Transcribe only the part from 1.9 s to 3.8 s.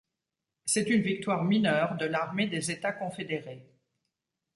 de l'armée des États confédérés.